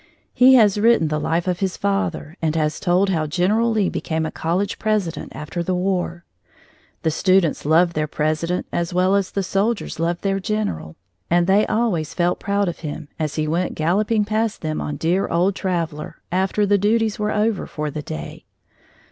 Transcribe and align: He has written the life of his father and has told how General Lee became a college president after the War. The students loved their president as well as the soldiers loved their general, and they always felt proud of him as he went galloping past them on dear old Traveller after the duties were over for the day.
He 0.33 0.55
has 0.55 0.79
written 0.79 1.09
the 1.09 1.19
life 1.19 1.47
of 1.47 1.59
his 1.59 1.77
father 1.77 2.35
and 2.41 2.55
has 2.55 2.79
told 2.79 3.09
how 3.11 3.27
General 3.27 3.69
Lee 3.69 3.87
became 3.87 4.25
a 4.25 4.31
college 4.31 4.79
president 4.79 5.31
after 5.35 5.61
the 5.61 5.75
War. 5.75 6.25
The 7.03 7.11
students 7.11 7.67
loved 7.67 7.93
their 7.93 8.07
president 8.07 8.65
as 8.73 8.95
well 8.95 9.13
as 9.15 9.29
the 9.29 9.43
soldiers 9.43 9.99
loved 9.99 10.23
their 10.23 10.39
general, 10.39 10.95
and 11.29 11.45
they 11.45 11.67
always 11.67 12.15
felt 12.15 12.39
proud 12.39 12.67
of 12.67 12.79
him 12.79 13.09
as 13.19 13.35
he 13.35 13.47
went 13.47 13.75
galloping 13.75 14.25
past 14.25 14.61
them 14.61 14.81
on 14.81 14.95
dear 14.95 15.27
old 15.27 15.53
Traveller 15.55 16.15
after 16.31 16.65
the 16.65 16.79
duties 16.79 17.19
were 17.19 17.31
over 17.31 17.67
for 17.67 17.91
the 17.91 18.01
day. 18.01 18.45